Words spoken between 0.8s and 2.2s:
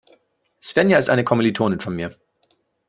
ist eine Kommilitonin von mir.